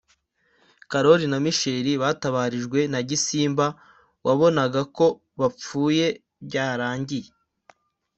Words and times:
Karoli 0.91 1.25
na 1.31 1.37
Misheli 1.45 1.91
batabarijwe 2.03 2.79
na 2.93 2.99
Gisimba 3.09 3.65
wabonaga 4.25 4.81
ko 4.97 5.05
bapfuye 5.39 6.05
byarangiye 6.45 7.29